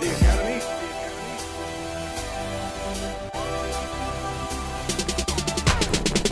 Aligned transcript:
The 0.00 0.10
Academy. 0.12 0.60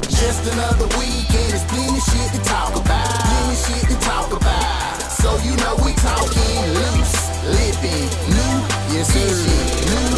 Just 0.08 0.50
another 0.50 0.86
week 0.96 1.28
and 1.36 1.52
there's 1.52 1.64
plenty 1.66 2.00
shit 2.00 2.32
to 2.32 2.40
talk 2.48 2.74
about. 2.74 3.04
Plenty 3.28 3.56
shit 3.56 3.88
to 3.90 4.00
talk 4.06 4.32
about. 4.32 5.02
So 5.20 5.36
you 5.44 5.54
know 5.56 5.76
we 5.84 5.92
talking 6.00 6.64
loose, 6.80 7.28
lippin', 7.44 8.08
new 8.32 8.56
yes, 8.96 9.12
vision, 9.12 9.62
new 9.92 10.16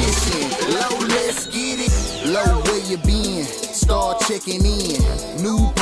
mission. 0.00 0.48
Low, 0.72 1.06
let's 1.06 1.44
get 1.48 1.80
it. 1.80 1.92
Low, 2.32 2.62
where 2.62 2.80
you 2.86 2.96
been? 2.96 3.44
Start 3.44 4.22
checking 4.26 4.64
in. 4.64 5.42
New 5.42 5.75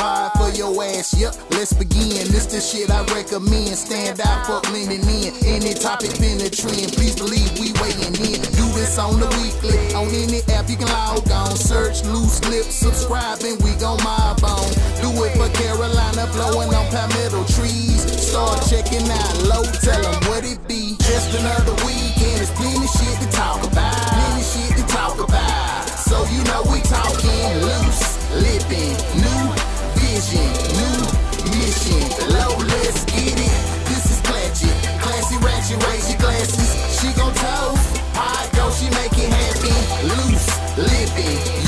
your 0.73 0.83
ass, 0.83 1.13
yep, 1.19 1.35
let's 1.51 1.73
begin. 1.73 2.25
This 2.33 2.45
the 2.45 2.59
shit 2.59 2.89
I 2.89 3.03
recommend. 3.13 3.77
Stand 3.77 4.19
out, 4.21 4.47
fuck 4.47 4.63
blending 4.63 5.05
in. 5.05 5.33
Any 5.45 5.73
topic 5.73 6.17
been 6.19 6.41
a 6.41 6.49
trend, 6.49 6.93
please 6.93 7.15
believe 7.15 7.49
we 7.59 7.73
weighing 7.81 8.17
in. 8.17 8.41
Do 8.57 8.65
this 8.73 8.97
on 8.97 9.19
the 9.19 9.29
weekly. 9.41 9.77
On 9.93 10.09
any 10.09 10.41
app 10.53 10.69
you 10.69 10.77
can 10.77 10.89
log 10.89 11.29
on. 11.29 11.55
Search 11.55 12.03
loose 12.05 12.41
lips, 12.49 12.73
subscribe, 12.73 13.41
and 13.45 13.61
we 13.61 13.73
gon' 13.77 14.01
mob 14.03 14.43
on. 14.43 14.65
Do 15.01 15.09
it 15.25 15.37
for 15.37 15.49
Carolina, 15.53 16.25
blowing 16.33 16.73
on 16.73 16.85
palmetto 16.89 17.45
trees. 17.53 18.01
Start 18.17 18.65
checking 18.69 19.05
out 19.05 19.35
low, 19.45 19.63
tell 19.85 20.01
them 20.01 20.17
what 20.29 20.43
it 20.45 20.59
be. 20.67 20.97
Just 20.99 21.37
another 21.37 21.75
weekend, 21.85 22.41
there's 22.41 22.51
plenty 22.57 22.87
shit 22.89 23.17
to 23.21 23.29
talk 23.31 23.61
about. 23.61 23.93
Plenty 23.93 24.43
shit 24.43 24.73
to 24.77 24.85
talk 24.89 25.19
about. 25.21 25.85
So 26.09 26.25
you 26.33 26.41
know 26.49 26.63
we 26.71 26.81
talking 26.81 27.49
loose, 27.61 28.03
lippin', 28.33 28.97
new 29.21 29.34
Loose, 40.77 41.64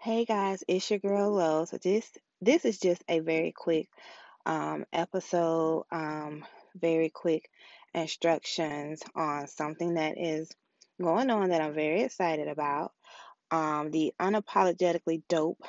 Hey 0.00 0.24
guys, 0.24 0.62
it's 0.68 0.88
your 0.90 1.00
girl 1.00 1.32
Lo. 1.32 1.64
So 1.64 1.76
this 1.76 2.08
this 2.40 2.64
is 2.64 2.78
just 2.78 3.02
a 3.08 3.18
very 3.18 3.50
quick 3.50 3.88
um, 4.46 4.86
episode, 4.92 5.86
um, 5.90 6.44
very 6.76 7.08
quick 7.08 7.50
instructions 7.92 9.02
on 9.16 9.48
something 9.48 9.94
that 9.94 10.16
is 10.16 10.52
going 11.02 11.30
on 11.30 11.48
that 11.48 11.60
I'm 11.60 11.74
very 11.74 12.02
excited 12.02 12.46
about. 12.46 12.92
Um, 13.50 13.90
the 13.90 14.14
unapologetically 14.20 15.22
dope, 15.28 15.60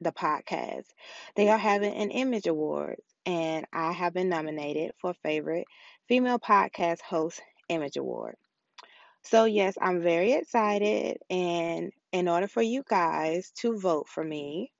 the 0.00 0.12
podcast. 0.12 0.86
They 1.34 1.48
are 1.48 1.58
having 1.58 1.94
an 1.94 2.12
Image 2.12 2.46
Awards, 2.46 3.02
and 3.26 3.66
I 3.72 3.90
have 3.90 4.14
been 4.14 4.28
nominated 4.28 4.92
for 5.00 5.14
favorite 5.14 5.66
female 6.06 6.38
podcast 6.38 7.00
host 7.00 7.42
Image 7.68 7.96
Award. 7.96 8.36
So, 9.24 9.44
yes, 9.46 9.76
I'm 9.80 10.00
very 10.00 10.32
excited. 10.32 11.18
And 11.30 11.92
in 12.12 12.28
order 12.28 12.46
for 12.48 12.62
you 12.62 12.84
guys 12.88 13.50
to 13.60 13.78
vote 13.78 14.08
for 14.08 14.22
me, 14.22 14.70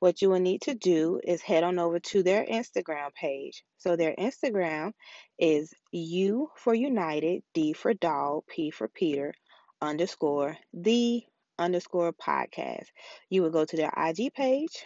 what 0.00 0.22
you 0.22 0.30
will 0.30 0.40
need 0.40 0.62
to 0.62 0.74
do 0.74 1.20
is 1.24 1.42
head 1.42 1.64
on 1.64 1.78
over 1.78 1.98
to 2.00 2.22
their 2.22 2.44
Instagram 2.44 3.14
page. 3.14 3.64
So, 3.78 3.96
their 3.96 4.14
Instagram 4.16 4.92
is 5.38 5.72
U 5.92 6.50
for 6.56 6.74
United, 6.74 7.42
D 7.54 7.72
for 7.72 7.94
Dog, 7.94 8.44
P 8.48 8.70
for 8.70 8.88
Peter, 8.88 9.34
underscore 9.80 10.58
the 10.72 11.24
underscore 11.58 12.12
podcast. 12.12 12.86
You 13.30 13.42
will 13.42 13.50
go 13.50 13.64
to 13.64 13.76
their 13.76 13.92
IG 13.96 14.30
page. 14.34 14.84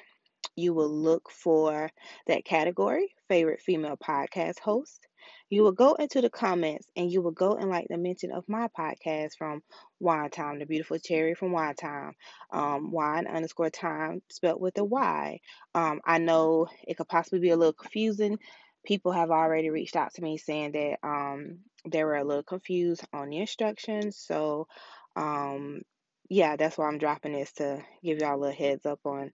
You 0.56 0.74
will 0.74 0.90
look 0.90 1.30
for 1.30 1.90
that 2.26 2.44
category, 2.44 3.14
favorite 3.28 3.62
female 3.62 3.96
podcast 3.96 4.58
host. 4.60 5.06
You 5.50 5.62
will 5.62 5.72
go 5.72 5.94
into 5.94 6.20
the 6.20 6.30
comments 6.30 6.88
and 6.96 7.10
you 7.10 7.22
will 7.22 7.32
go 7.32 7.54
and 7.56 7.70
like 7.70 7.86
the 7.88 7.98
mention 7.98 8.32
of 8.32 8.48
my 8.48 8.68
podcast 8.78 9.30
from 9.38 9.62
Wine 10.00 10.30
Time, 10.30 10.58
the 10.58 10.66
beautiful 10.66 10.98
cherry 10.98 11.34
from 11.34 11.52
Wine 11.52 11.74
Time, 11.74 12.12
um, 12.52 12.90
wine 12.92 13.26
underscore 13.26 13.70
time 13.70 14.22
spelled 14.30 14.60
with 14.60 14.78
a 14.78 14.84
Y. 14.84 15.40
Um, 15.74 16.00
I 16.04 16.18
know 16.18 16.68
it 16.86 16.96
could 16.96 17.08
possibly 17.08 17.40
be 17.40 17.50
a 17.50 17.56
little 17.56 17.72
confusing. 17.72 18.38
People 18.84 19.12
have 19.12 19.30
already 19.30 19.70
reached 19.70 19.96
out 19.96 20.14
to 20.14 20.22
me 20.22 20.38
saying 20.38 20.72
that 20.72 20.98
um, 21.02 21.58
they 21.86 22.04
were 22.04 22.16
a 22.16 22.24
little 22.24 22.42
confused 22.42 23.04
on 23.12 23.30
the 23.30 23.38
instructions. 23.38 24.16
So, 24.16 24.68
um, 25.16 25.82
yeah, 26.28 26.56
that's 26.56 26.76
why 26.78 26.86
I'm 26.86 26.98
dropping 26.98 27.32
this 27.32 27.52
to 27.52 27.82
give 28.02 28.18
y'all 28.18 28.36
a 28.36 28.40
little 28.40 28.56
heads 28.56 28.86
up 28.86 29.00
on 29.04 29.32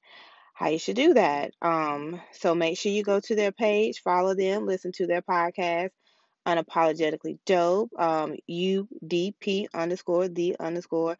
how 0.54 0.68
you 0.68 0.78
should 0.78 0.96
do 0.96 1.14
that. 1.14 1.52
Um, 1.62 2.20
so 2.32 2.54
make 2.54 2.78
sure 2.78 2.92
you 2.92 3.02
go 3.02 3.20
to 3.20 3.34
their 3.34 3.52
page, 3.52 4.02
follow 4.02 4.34
them, 4.34 4.66
listen 4.66 4.92
to 4.92 5.06
their 5.06 5.22
podcast, 5.22 5.90
unapologetically 6.46 7.38
dope, 7.46 7.90
um, 7.98 8.36
UDP 8.48 9.68
underscore 9.74 10.28
the 10.28 10.56
underscore 10.60 11.16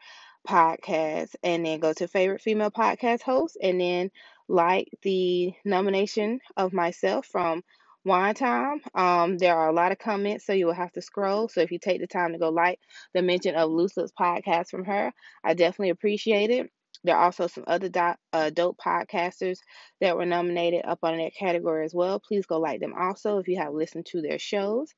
podcast, 0.48 1.34
and 1.42 1.66
then 1.66 1.80
go 1.80 1.92
to 1.94 2.06
favorite 2.08 2.42
female 2.42 2.70
podcast 2.70 3.22
host, 3.22 3.56
and 3.60 3.80
then 3.80 4.10
like 4.48 4.88
the 5.02 5.52
nomination 5.64 6.40
of 6.56 6.72
myself 6.72 7.26
from 7.26 7.62
Wine 8.04 8.34
Time. 8.34 8.82
Um, 8.94 9.38
there 9.38 9.56
are 9.56 9.68
a 9.68 9.72
lot 9.74 9.92
of 9.92 9.98
comments, 9.98 10.46
so 10.46 10.52
you 10.52 10.66
will 10.66 10.74
have 10.74 10.92
to 10.92 11.02
scroll. 11.02 11.48
So 11.48 11.60
if 11.60 11.72
you 11.72 11.78
take 11.78 12.00
the 12.00 12.06
time 12.06 12.32
to 12.32 12.38
go 12.38 12.50
like 12.50 12.78
the 13.14 13.22
mention 13.22 13.54
of 13.56 13.70
Loose 13.70 13.94
podcast 13.94 14.68
from 14.70 14.84
her, 14.84 15.12
I 15.42 15.54
definitely 15.54 15.90
appreciate 15.90 16.50
it. 16.50 16.70
There 17.04 17.16
are 17.16 17.24
also 17.26 17.46
some 17.46 17.64
other 17.66 17.88
do- 17.88 18.14
uh, 18.32 18.50
dope 18.50 18.78
podcasters 18.84 19.58
that 20.00 20.16
were 20.16 20.26
nominated 20.26 20.82
up 20.84 21.00
on 21.02 21.18
that 21.18 21.34
category 21.38 21.84
as 21.84 21.94
well. 21.94 22.20
Please 22.20 22.46
go 22.46 22.58
like 22.58 22.80
them 22.80 22.94
also 22.98 23.38
if 23.38 23.48
you 23.48 23.58
have 23.58 23.72
listened 23.74 24.06
to 24.06 24.22
their 24.22 24.38
shows. 24.38 24.92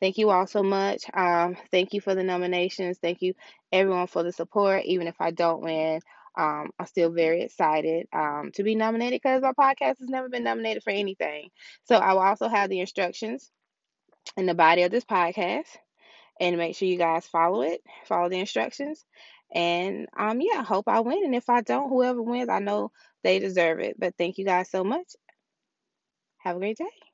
Thank 0.00 0.18
you 0.18 0.30
all 0.30 0.46
so 0.46 0.62
much. 0.62 1.04
Um, 1.14 1.56
thank 1.70 1.94
you 1.94 2.00
for 2.00 2.14
the 2.14 2.24
nominations. 2.24 2.98
Thank 2.98 3.22
you 3.22 3.34
everyone 3.70 4.08
for 4.08 4.22
the 4.24 4.32
support. 4.32 4.84
Even 4.84 5.06
if 5.06 5.14
I 5.20 5.30
don't 5.30 5.62
win, 5.62 6.00
um, 6.36 6.70
I'm 6.78 6.86
still 6.86 7.10
very 7.10 7.42
excited 7.42 8.08
um, 8.12 8.50
to 8.54 8.64
be 8.64 8.74
nominated 8.74 9.20
because 9.22 9.42
my 9.42 9.52
podcast 9.52 9.98
has 10.00 10.08
never 10.08 10.28
been 10.28 10.44
nominated 10.44 10.82
for 10.82 10.90
anything. 10.90 11.50
So 11.84 11.96
I 11.96 12.12
will 12.14 12.22
also 12.22 12.48
have 12.48 12.68
the 12.68 12.80
instructions 12.80 13.50
in 14.36 14.46
the 14.46 14.54
body 14.54 14.82
of 14.82 14.90
this 14.90 15.04
podcast, 15.04 15.66
and 16.40 16.56
make 16.58 16.76
sure 16.76 16.88
you 16.88 16.98
guys 16.98 17.26
follow 17.26 17.62
it, 17.62 17.80
follow 18.06 18.28
the 18.28 18.40
instructions, 18.40 19.04
and 19.54 20.08
um, 20.16 20.40
yeah, 20.40 20.60
I 20.60 20.62
hope 20.62 20.88
I 20.88 21.00
win. 21.00 21.24
And 21.24 21.34
if 21.34 21.48
I 21.50 21.62
don't, 21.62 21.88
whoever 21.90 22.22
wins, 22.22 22.48
I 22.50 22.60
know 22.60 22.92
they 23.24 23.38
deserve 23.38 23.80
it. 23.80 23.98
But 23.98 24.16
thank 24.18 24.38
you 24.38 24.44
guys 24.44 24.70
so 24.70 24.84
much. 24.84 25.14
Have 26.38 26.56
a 26.56 26.58
great 26.60 26.76
day. 26.78 27.11